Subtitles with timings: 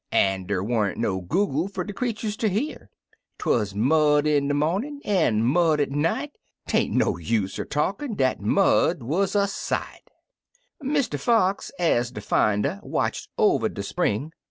[0.11, 2.87] An' der wa'n't no google fer de creeturs ter hearj
[3.37, 6.31] 'Twuz mud in de momin', an' mud at night—
[6.67, 10.09] 'Tain't no use er talkin', dat mud wuz a sightl
[10.83, 11.19] Mr.
[11.19, 14.31] Fox, ez de tinder, watched over de spring.